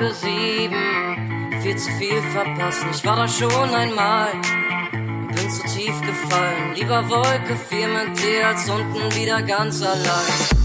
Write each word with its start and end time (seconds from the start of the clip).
Wolke 0.00 0.14
7 0.14 1.60
viel 1.60 1.76
zu 1.76 1.90
viel 1.98 2.22
verpassen. 2.32 2.88
Ich 2.90 3.04
war 3.04 3.16
da 3.16 3.28
schon 3.28 3.74
einmal 3.74 4.32
und 4.94 5.28
bin 5.28 5.50
zu 5.50 5.62
tief 5.64 6.00
gefallen. 6.00 6.74
Lieber 6.74 7.06
Wolke 7.10 7.54
4 7.68 7.88
mit 7.88 8.18
dir 8.22 8.46
als 8.48 8.68
unten 8.70 9.14
wieder 9.14 9.42
ganz 9.42 9.82
allein. 9.82 10.59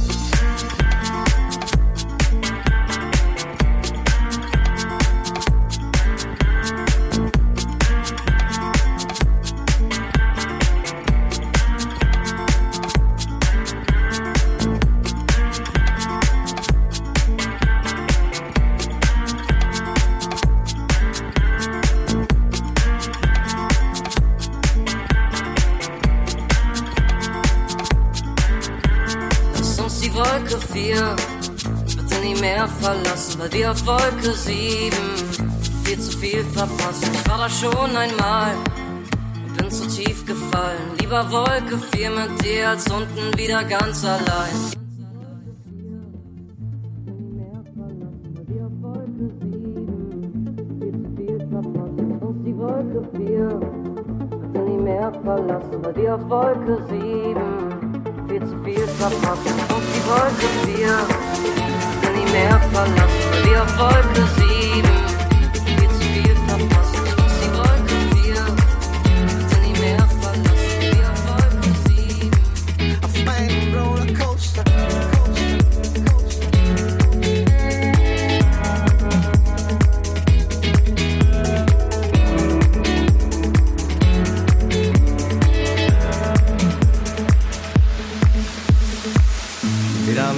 Lieber 41.05 41.31
Wolke 41.31 41.77
4 41.77 42.09
mit 42.09 42.43
dir 42.43 42.69
als 42.69 42.91
unten 42.91 43.37
wieder 43.37 43.63
ganz 43.63 44.03
allein. 44.03 44.84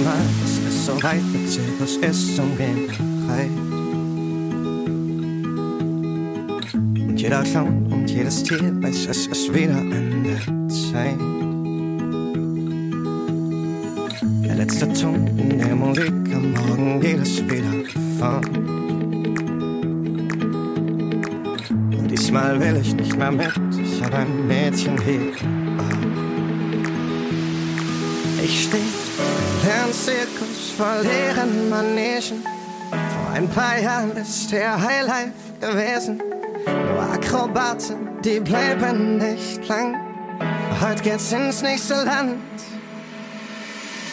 Mal 0.04 0.14
ist 0.68 0.86
so 0.86 1.02
weit, 1.02 1.22
Zirkus 1.48 1.96
ist 1.96 2.36
zum 2.36 2.56
Gehen 2.56 2.86
bereit. 2.86 3.50
Und 7.08 7.20
jeder 7.20 7.42
Clown 7.42 7.92
und 7.92 8.08
jedes 8.08 8.44
Tier 8.44 8.80
weiß, 8.80 9.06
es 9.06 9.26
ist 9.26 9.52
wieder 9.52 9.76
an 9.76 10.24
der 10.24 10.38
Zeit. 10.68 11.18
Der 14.44 14.54
letzte 14.54 14.92
Ton 14.92 15.26
in 15.36 15.58
der 15.58 15.74
Musik 15.74 16.12
am 16.32 16.52
Morgen 16.52 17.00
geht 17.00 17.18
es 17.18 17.42
wieder 17.44 17.84
fort. 18.20 18.48
Und 21.98 22.08
diesmal 22.08 22.60
will 22.60 22.76
ich 22.80 22.94
nicht 22.94 23.18
mehr 23.18 23.32
mit, 23.32 23.52
ich 23.82 24.02
hab 24.02 24.14
ein 24.14 24.46
Mädchen 24.46 25.00
hier. 25.00 25.32
Ich 28.44 28.62
steh 28.64 29.07
im 29.88 29.94
Zirkus 29.94 30.72
vor 30.76 31.02
leeren 31.02 31.70
Manegen. 31.70 32.42
Vor 32.90 33.32
ein 33.34 33.48
paar 33.48 33.78
Jahren 33.78 34.16
ist 34.16 34.50
der 34.52 34.80
Highlife 34.80 35.32
gewesen. 35.60 36.20
Nur 36.66 37.02
Akrobaten, 37.02 38.20
die 38.22 38.40
bleiben 38.40 39.16
nicht 39.18 39.66
lang. 39.68 39.96
Heute 40.80 41.02
geht's 41.02 41.32
ins 41.32 41.62
nächste 41.62 41.94
Land. 41.94 42.36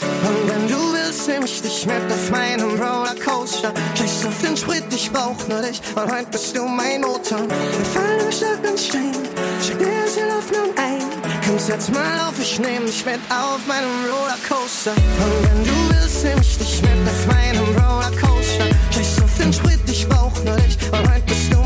Und 0.02 0.50
wenn 0.50 0.68
du 0.68 0.94
willst, 0.94 1.28
nehm 1.28 1.44
ich 1.44 1.62
dich 1.62 1.86
mit 1.86 2.10
auf 2.10 2.32
meinem 2.32 2.70
Rollercoaster. 2.70 3.74
Scheiß 3.96 4.26
auf 4.28 4.42
den 4.42 4.56
Sprit, 4.56 4.86
ich 4.92 5.12
brauch 5.12 5.48
nur 5.50 5.62
dich. 5.62 5.82
Und 5.96 6.12
heute 6.12 6.28
bist 6.32 6.56
du 6.56 6.66
mein 6.66 7.02
Motor. 7.02 7.42
Wir 7.42 7.86
fallen 7.94 8.20
im 8.26 8.32
Schlag 8.32 8.60
und 8.70 8.80
Stein. 8.80 9.14
Schick 9.62 9.80
dir 9.80 10.05
Komm, 11.56 11.64
setz 11.64 11.90
mal 11.90 12.20
auf, 12.28 12.38
ich 12.38 12.60
nehm 12.60 12.86
dich 12.86 13.06
mit 13.06 13.20
auf 13.30 13.66
meinem 13.66 13.88
Rollercoaster. 14.12 14.92
Und 14.92 15.50
wenn 15.50 15.64
du 15.64 15.90
willst, 15.90 16.24
nehm 16.26 16.38
ich 16.42 16.58
dich 16.58 16.82
mit 16.82 16.92
auf 17.08 17.28
meinem 17.28 17.64
Rollercoaster. 17.64 18.66
Scheiß 18.92 19.24
auf 19.24 19.38
den 19.38 19.54
Sprit, 19.54 19.80
ich 19.88 20.06
brauch 20.10 20.34
nur 20.44 20.58
dich. 20.58 20.78
Und 20.92 21.10
heute 21.10 21.22
bist 21.26 21.54
du 21.54 21.65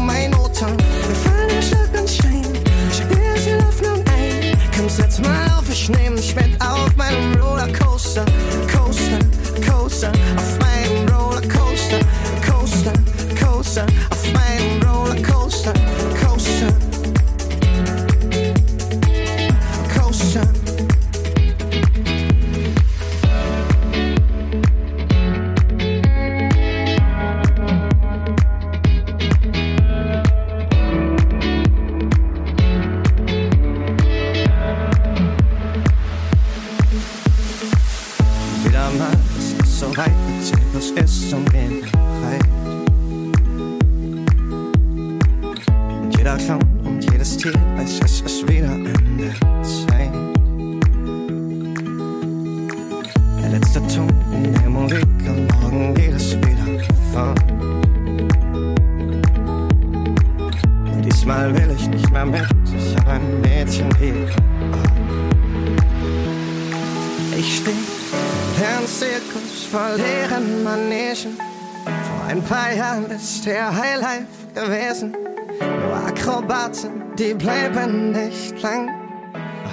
die 77.20 77.34
bleiben 77.34 78.12
nicht 78.12 78.62
lang. 78.62 78.90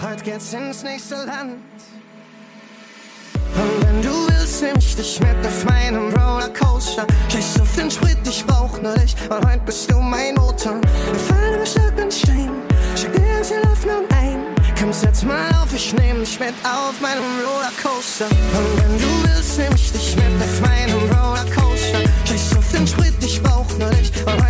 Heute 0.03 0.25
geht's 0.25 0.53
ins 0.53 0.83
nächste 0.83 1.15
Land. 1.15 1.55
Und 3.55 3.87
wenn 3.87 4.03
du 4.03 4.29
willst, 4.29 4.63
nehm 4.63 4.75
ich 4.77 4.97
dich 4.97 5.21
mit 5.21 5.47
auf 5.47 5.65
meinem 5.65 6.13
Rollercoaster. 6.13 7.07
Scheiß 7.29 7.61
auf 7.61 7.73
den 7.77 7.89
Sprit, 7.89 8.19
ich 8.29 8.45
brauch 8.45 8.83
nur 8.83 8.95
dich. 8.95 9.15
Und 9.31 9.47
heute 9.47 9.61
bist 9.65 9.89
du 9.89 10.01
mein 10.01 10.35
Motor. 10.35 10.81
Wir 10.81 11.21
fallen 11.21 11.61
im 11.61 11.67
Schlag 11.67 11.93
und 12.03 12.13
Stein. 12.13 12.51
Schick 12.97 13.13
dir 13.13 13.39
das 13.39 13.53
in 13.53 13.71
Hoffnung 13.71 14.05
ein. 14.11 14.39
Komm, 14.79 14.93
setz 14.93 15.23
mal 15.23 15.49
auf, 15.63 15.73
ich 15.73 15.95
nehm 15.95 16.19
dich 16.19 16.41
mit 16.41 16.55
auf 16.65 17.01
meinem 17.01 17.23
Rollercoaster. 17.47 18.27
Und 18.27 18.83
wenn 18.83 18.99
du 18.99 19.09
willst, 19.23 19.57
nehm 19.57 19.73
ich 19.77 19.93
dich 19.93 20.17
mit 20.17 20.43
auf 20.43 20.61
meinem 20.63 20.99
Rollercoaster. 20.99 22.01
Scheiß 22.25 22.57
auf 22.59 22.73
den 22.73 22.87
Sprit, 22.89 23.15
ich 23.21 23.41
brauch 23.41 23.71
nur 23.79 23.91
dich. 23.91 24.11
Und 24.27 24.46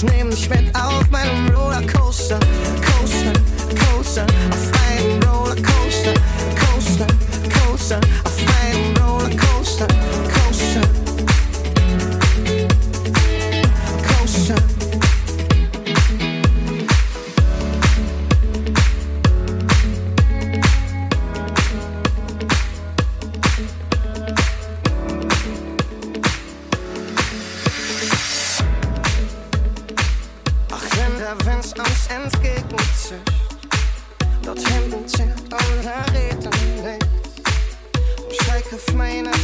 ich 0.00 0.04
nehm 0.04 0.30
dich 0.30 0.48
mit 0.48 0.74
auf 0.74 1.10
meinem 1.10 1.54
Rollercoaster. 1.54 2.38
dat 34.40 34.62
hem 34.62 34.92
ontzettend 34.92 35.52
zich 35.52 35.84
haar 35.84 36.12
reden 36.12 36.50
denkt. 36.82 37.04
Om 38.18 39.26
of 39.26 39.39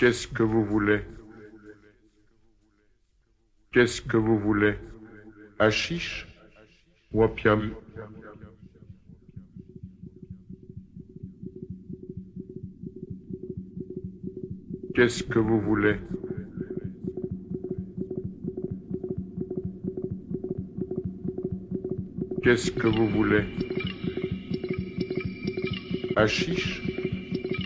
Qu'est-ce 0.00 0.26
que 0.26 0.42
vous 0.42 0.64
voulez? 0.64 1.00
Qu'est-ce 3.70 4.00
que 4.00 4.16
vous 4.16 4.38
voulez? 4.38 4.76
Hachiche 5.58 6.26
ou 7.12 7.22
opium? 7.22 7.74
Qu'est-ce 14.94 15.22
que 15.22 15.38
vous 15.38 15.60
voulez? 15.60 15.96
Qu'est-ce 22.42 22.70
que 22.70 22.86
vous 22.86 23.06
voulez? 23.06 23.44
Hachiche 26.16 26.80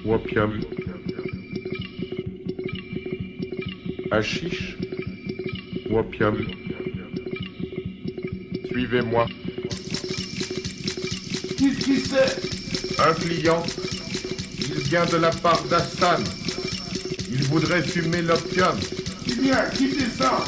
ou 0.04 0.14
opium? 0.14 0.73
Hachiche 4.14 4.76
ou 5.90 5.98
opium 5.98 6.36
Suivez-moi. 8.70 9.26
Qu'est-ce 11.58 11.84
qui 11.84 11.98
c'est 11.98 13.00
Un 13.00 13.12
client. 13.14 13.62
Il 14.60 14.82
vient 14.84 15.04
de 15.06 15.16
la 15.16 15.30
part 15.30 15.64
d'Hassan. 15.64 16.22
Il 17.28 17.42
voudrait 17.48 17.82
fumer 17.82 18.22
l'opium. 18.22 18.78
Eh 19.32 19.34
bien, 19.34 19.64
quittez 19.76 20.08
ça 20.16 20.44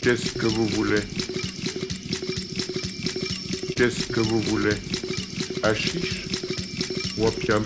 Qu'est-ce 0.00 0.30
que 0.30 0.46
vous 0.46 0.66
voulez? 0.66 1.02
Qu'est-ce 3.74 4.06
que 4.06 4.20
vous 4.20 4.40
voulez? 4.42 4.76
Hachiche 5.64 6.28
ou 7.18 7.26
opium 7.26 7.64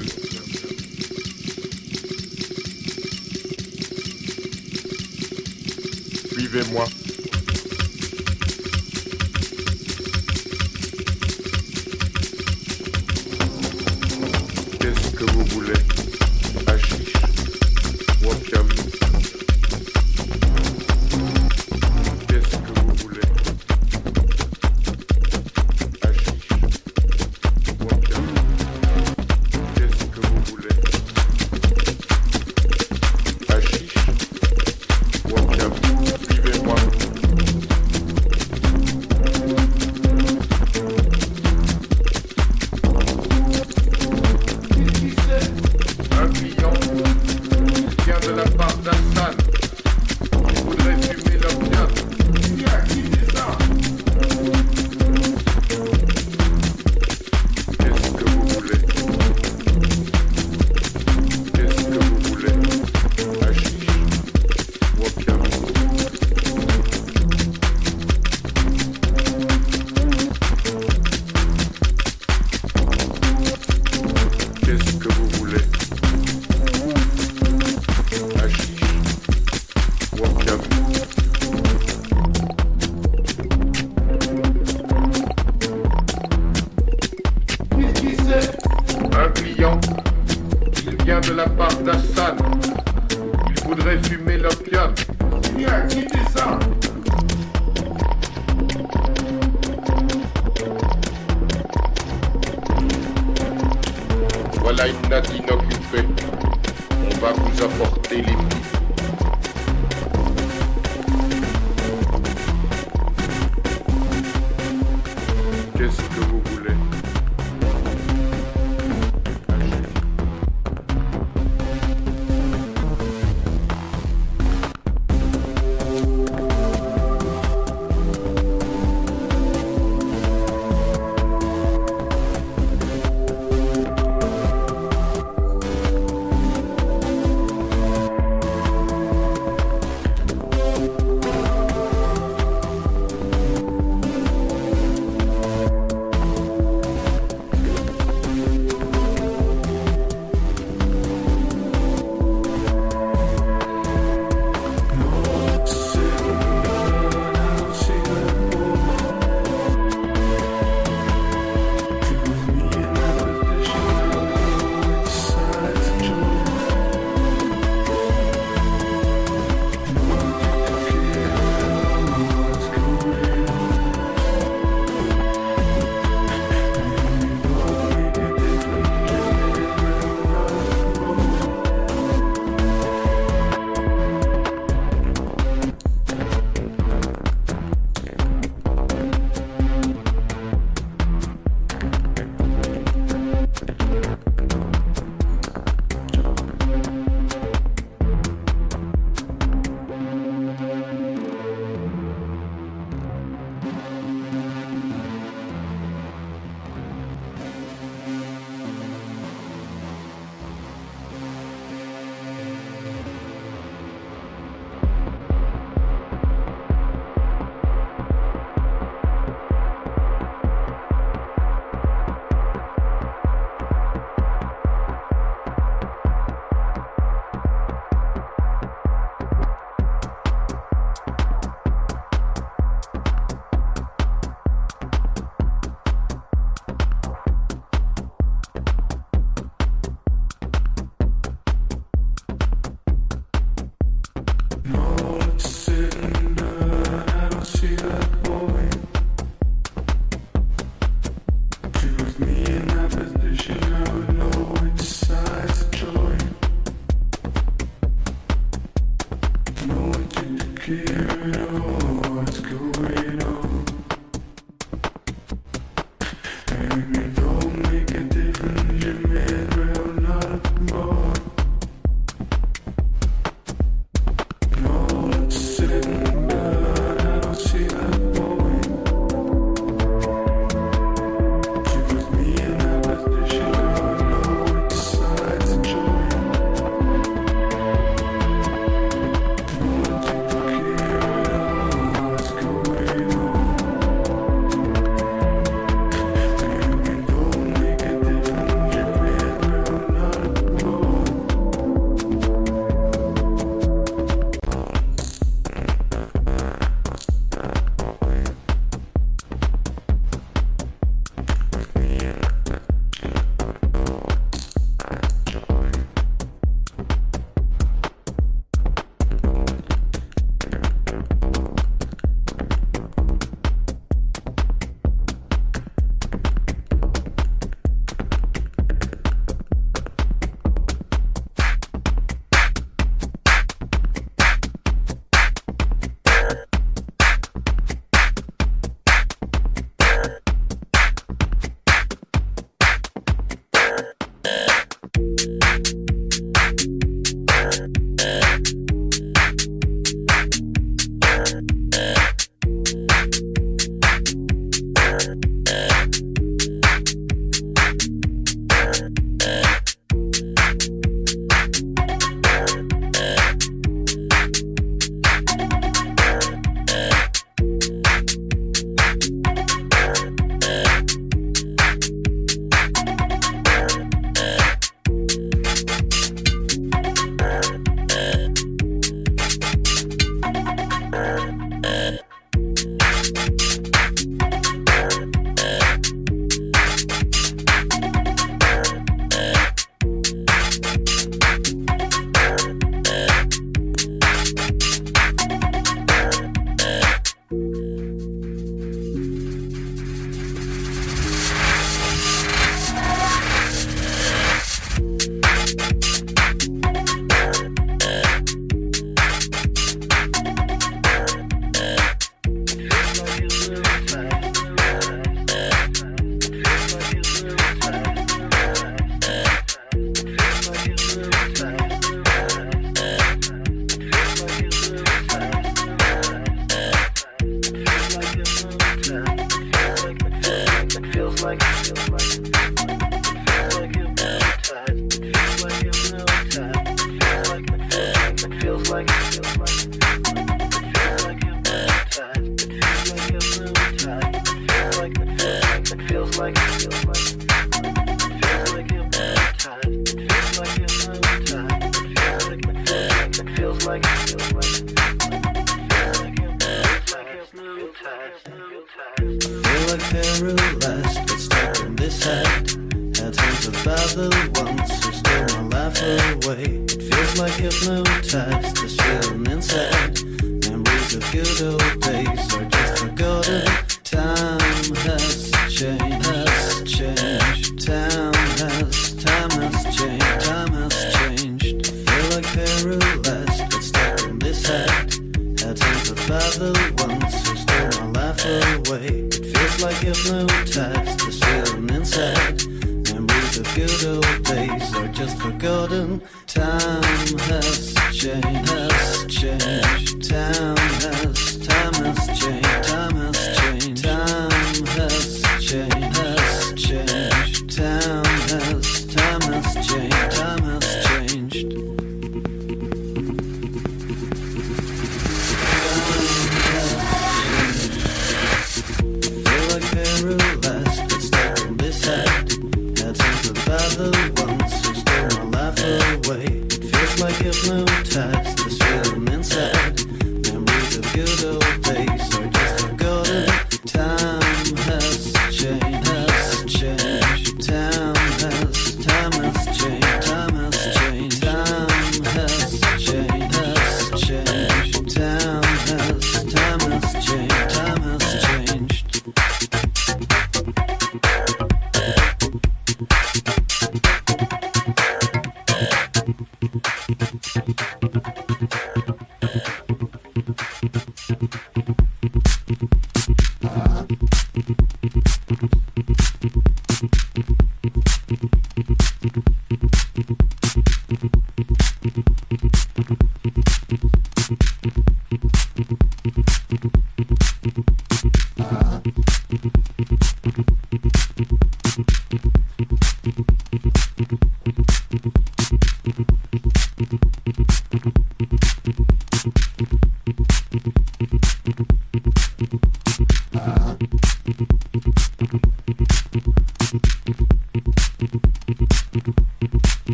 Suivez-moi. 6.55 7.04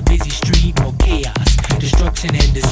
the 0.00 0.10
busy 0.10 0.30
street, 0.30 0.80
more 0.80 0.94
chaos, 0.98 1.56
destruction 1.78 2.30
and 2.34 2.54
disaster. 2.54 2.69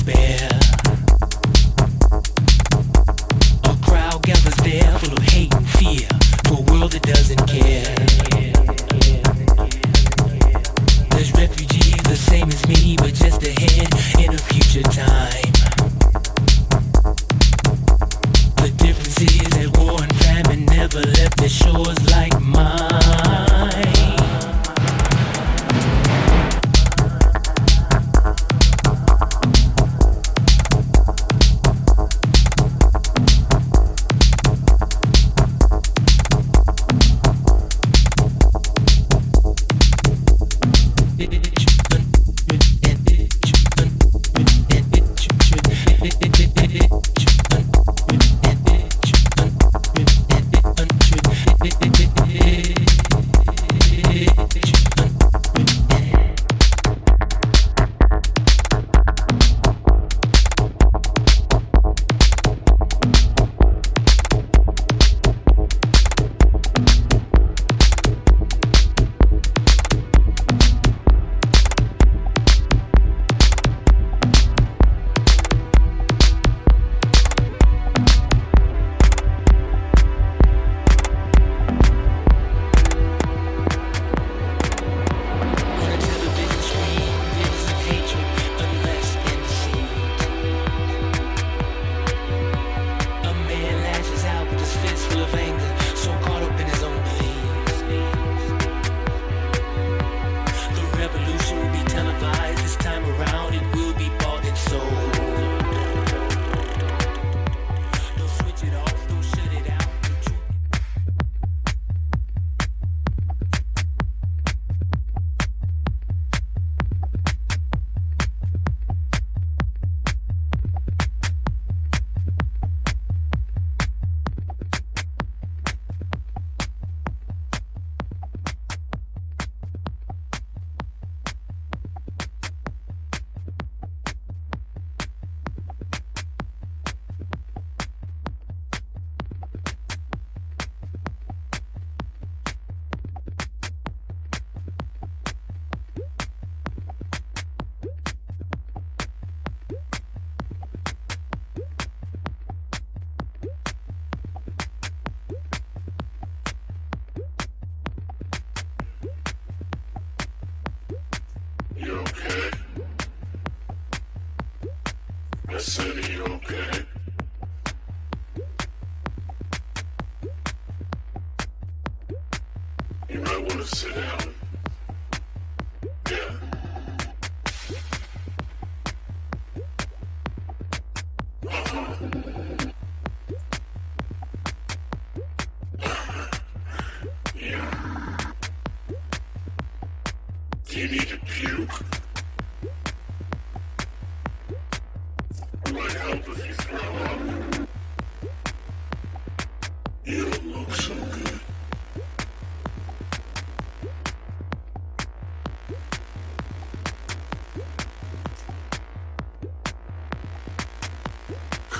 city 165.78 166.20
open. 166.20 166.67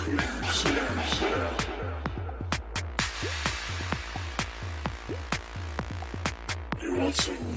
You 0.08 0.16
want 6.96 7.14
some 7.14 7.47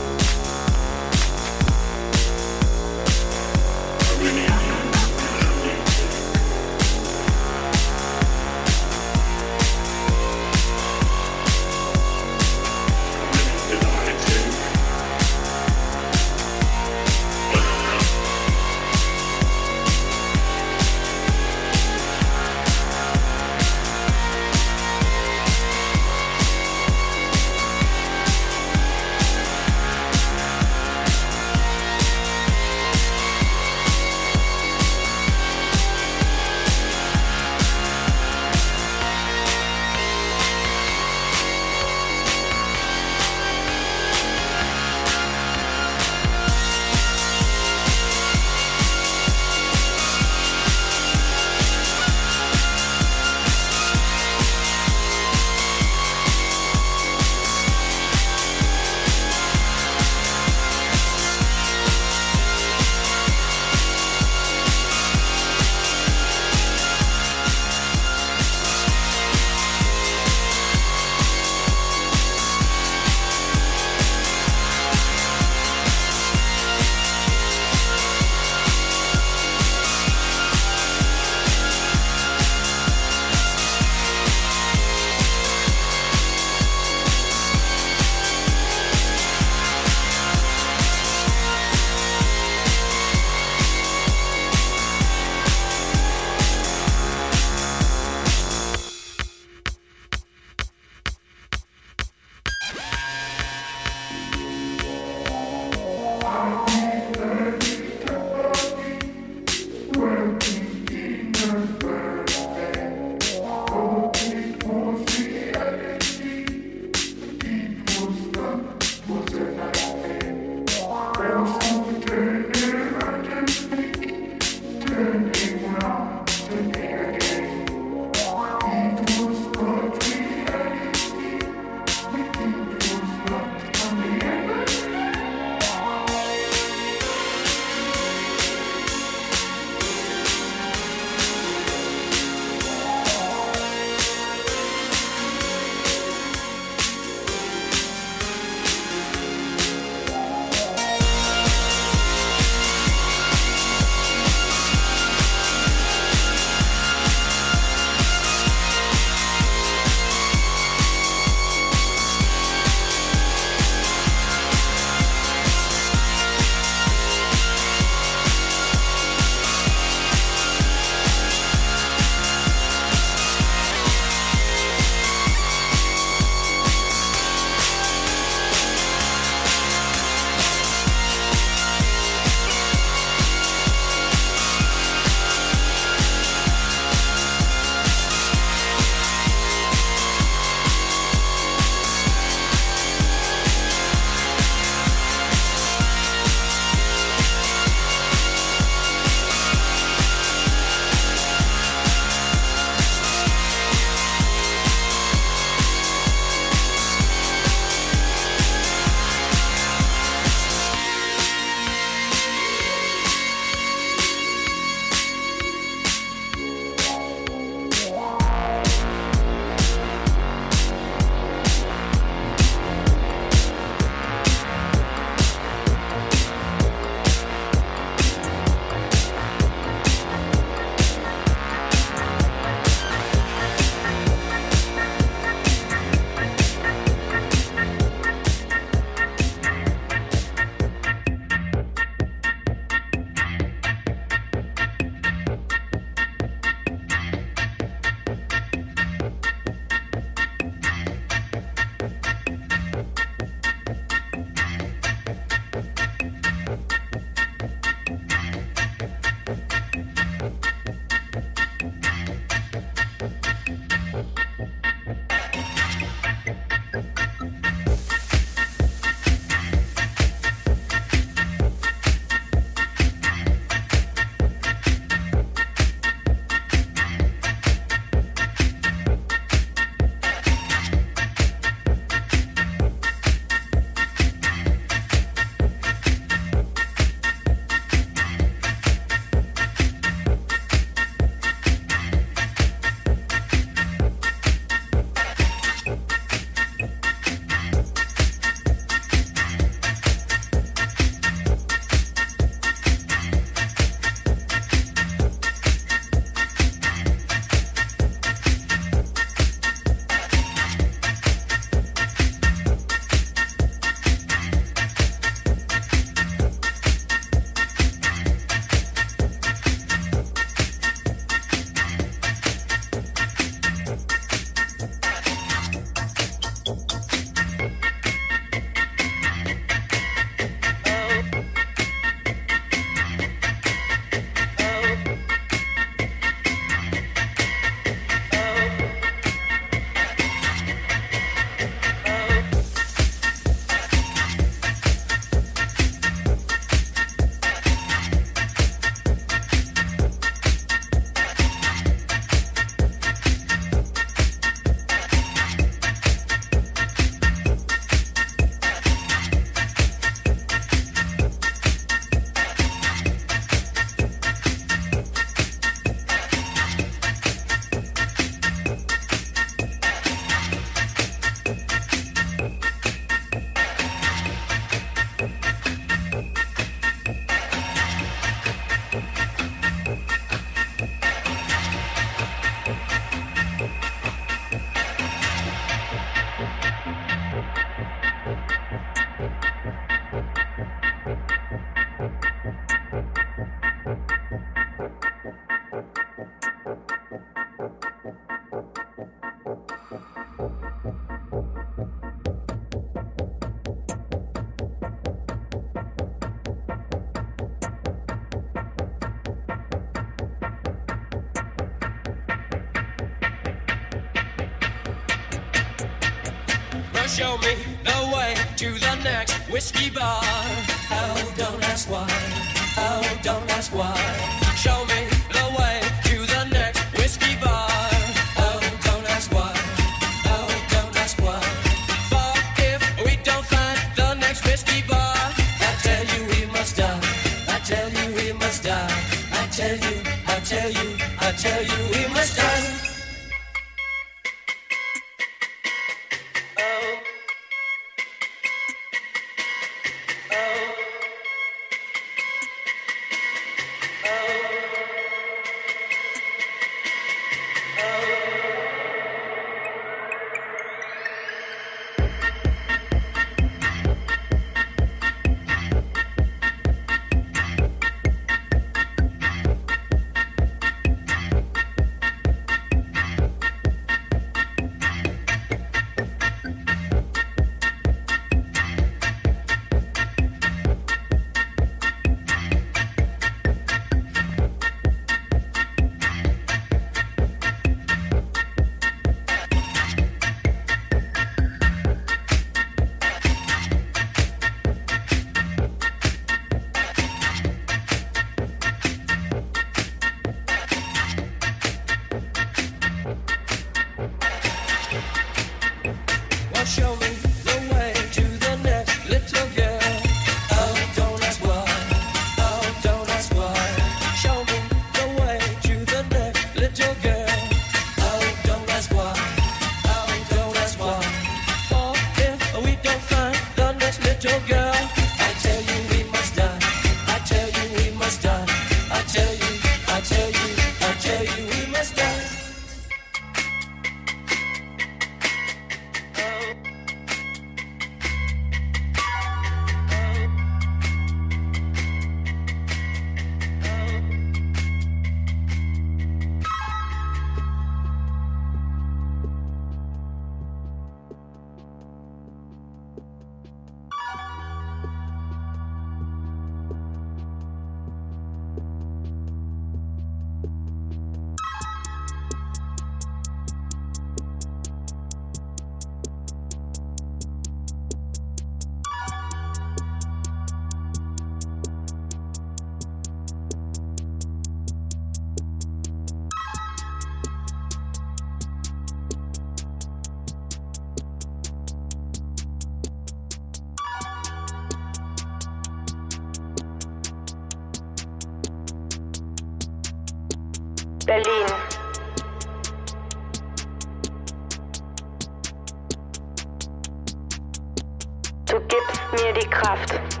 mir 598.93 599.13
die 599.13 599.27
Kraft. 599.27 600.00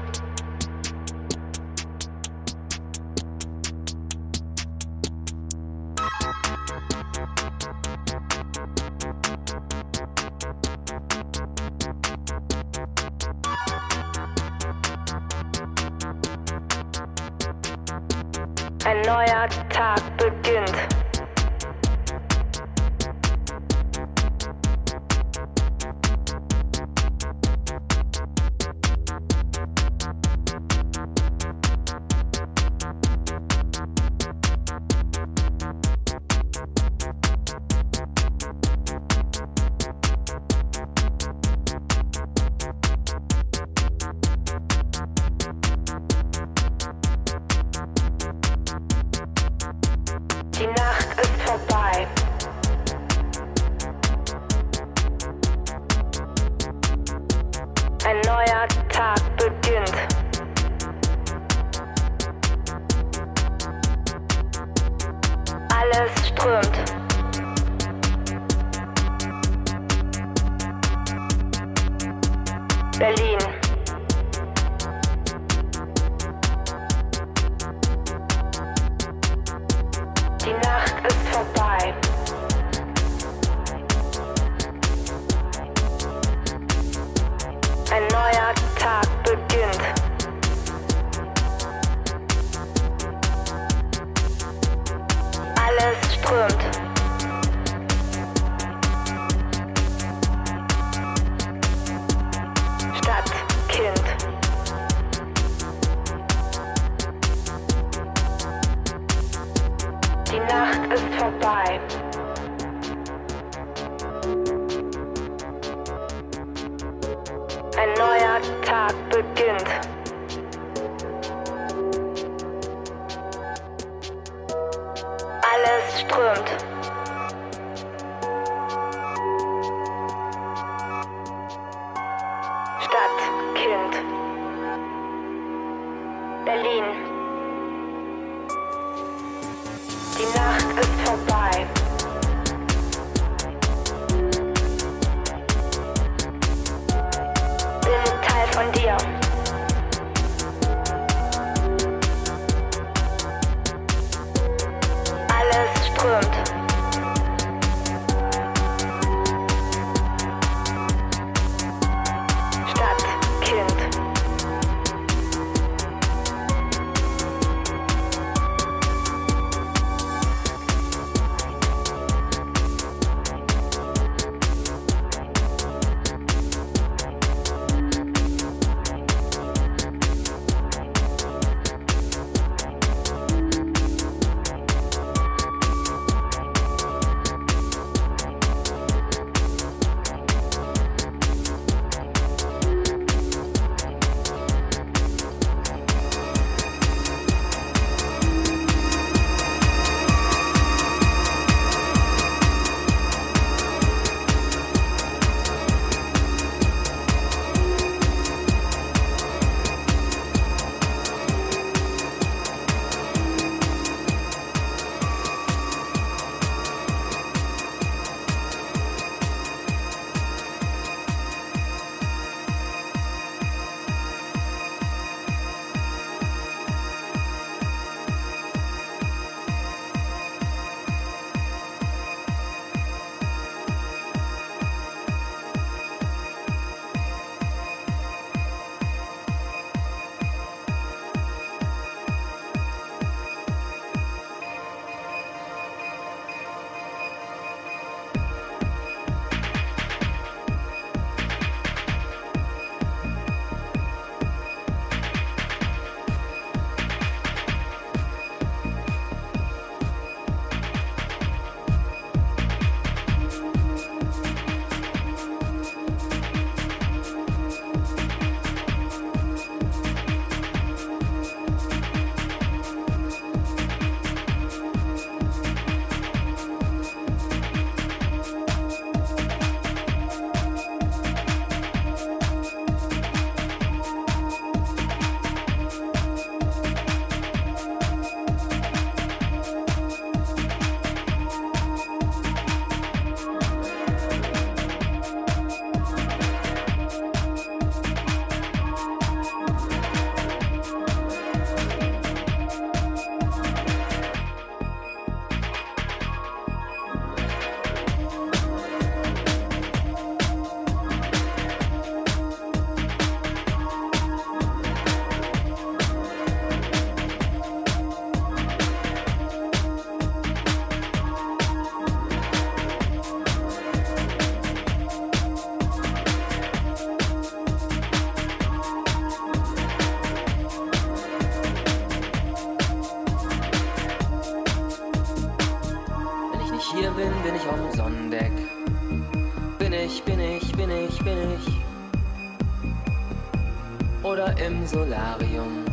Im 344.45 344.65
Solarium. 344.65 345.65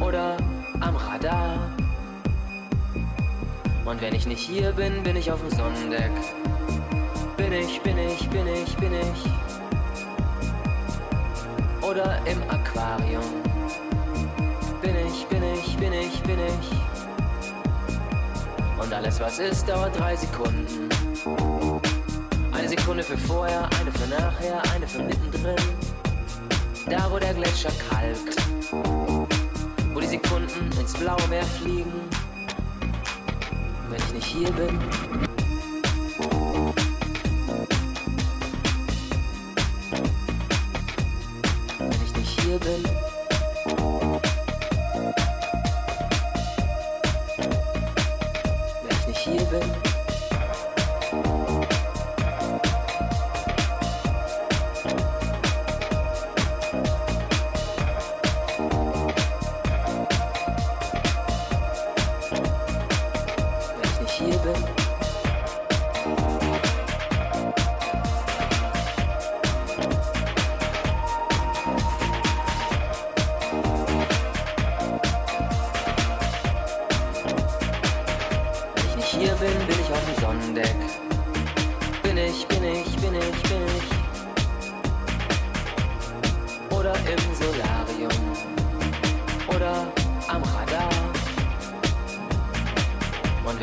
Oder 0.00 0.36
am 0.80 0.96
Radar. 0.96 1.70
Und 3.84 4.00
wenn 4.00 4.14
ich 4.14 4.26
nicht 4.26 4.40
hier 4.40 4.72
bin, 4.72 5.02
bin 5.02 5.16
ich 5.16 5.30
auf 5.30 5.40
dem 5.40 5.50
Sonnendeck. 5.50 6.10
Bin 7.36 7.52
ich, 7.52 7.80
bin 7.82 7.98
ich, 7.98 8.28
bin 8.28 8.46
ich, 8.46 8.76
bin 8.76 8.92
ich. 8.92 9.24
Oder 11.86 12.18
im 12.26 12.42
Aquarium. 12.48 13.24
Bin 14.82 14.94
ich, 15.06 15.26
bin 15.26 15.42
ich, 15.42 15.76
bin 15.76 15.92
ich, 15.92 16.22
bin 16.22 16.38
ich. 16.38 16.70
Und 18.82 18.92
alles 18.92 19.20
was 19.20 19.38
ist, 19.38 19.68
dauert 19.68 19.98
drei 19.98 20.16
Sekunden. 20.16 20.88
Eine 22.52 22.68
Sekunde 22.68 23.02
für 23.02 23.18
vorher, 23.18 23.68
eine 23.80 23.90
für 23.92 24.08
nachher, 24.08 24.62
eine 24.74 24.86
für 24.86 25.02
mittendrin. 25.02 25.56
Da 26.88 27.10
wo 27.10 27.18
der 27.18 27.34
Gletscher 27.34 27.72
kalkt. 27.90 28.36
Wo 29.92 30.00
die 30.00 30.06
Sekunden 30.06 30.70
ins 30.78 30.94
blaue 30.94 31.26
Meer 31.28 31.42
fliegen. 31.42 31.92
Wenn 33.90 34.00
ich 34.00 34.14
nicht 34.14 34.26
hier 34.26 34.50
bin. 34.52 35.25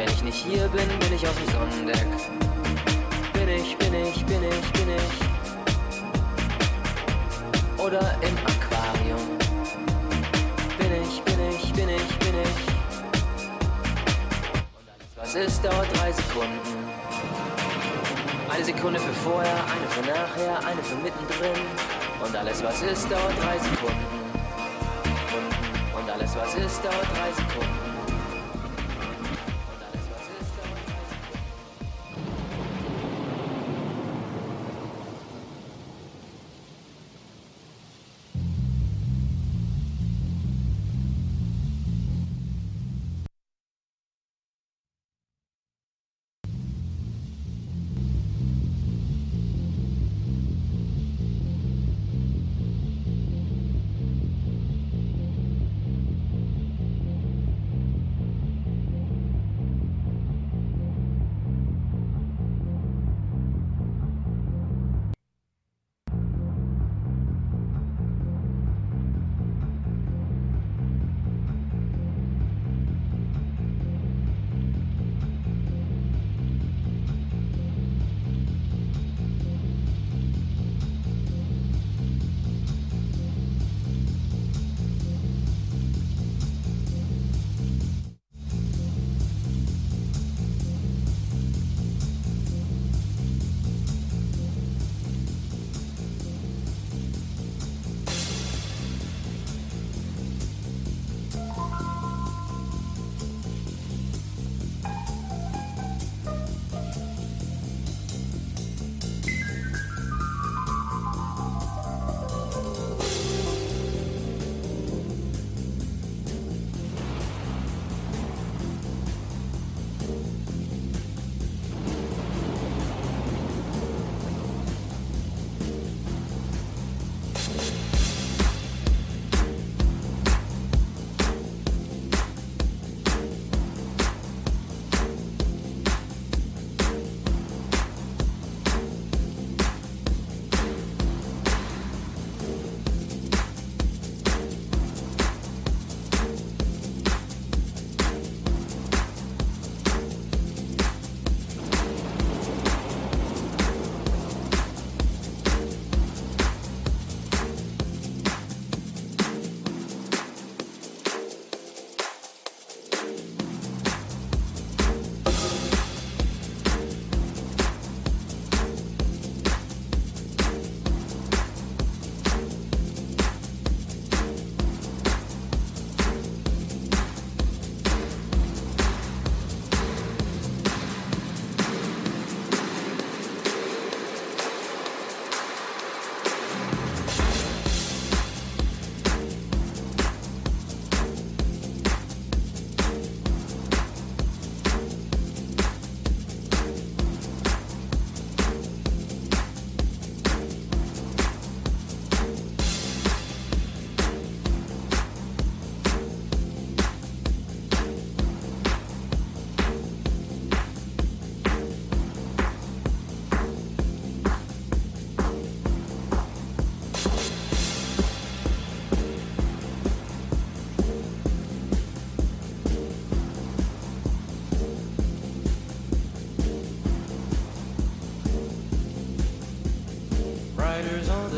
Wenn 0.03 0.13
ich 0.13 0.23
nicht 0.23 0.45
hier 0.45 0.67
bin, 0.67 0.87
bin 0.99 1.13
ich 1.13 1.25
auf 1.25 1.35
dem 1.37 1.47
Sonnendeck. 1.53 2.07
Bin 3.33 3.47
ich, 3.47 3.77
bin 3.77 3.93
ich, 3.93 4.25
bin 4.25 4.43
ich, 4.43 4.73
bin 4.73 4.89
ich. 4.89 5.03
Oder 7.81 8.01
im 8.21 8.37
Aquarium. 8.51 9.37
Bin 10.77 10.91
ich, 11.01 11.21
bin 11.21 11.39
ich, 11.49 11.73
bin 11.73 11.89
ich, 11.89 12.19
bin 12.19 12.35
ich. 12.43 12.63
Und 14.75 14.87
alles, 14.91 15.15
was 15.15 15.35
ist, 15.35 15.63
dauert 15.63 15.87
drei 15.97 16.11
Sekunden. 16.11 16.59
Eine 18.49 18.65
Sekunde 18.65 18.99
für 18.99 19.13
vorher, 19.13 19.55
eine 19.55 19.87
für 19.89 20.01
nachher, 20.01 20.67
eine 20.67 20.83
für 20.83 20.95
mittendrin. 20.95 21.65
Und 22.25 22.35
alles, 22.35 22.61
was 22.61 22.81
ist, 22.81 23.09
dauert 23.09 23.37
drei 23.41 23.57
Sekunden. 23.57 24.05
Und, 25.35 26.01
und 26.01 26.09
alles, 26.09 26.35
was 26.35 26.55
ist, 26.55 26.83
dauert 26.83 27.07
drei 27.15 27.31
Sekunden. 27.31 27.92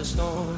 Storm. 0.05 0.54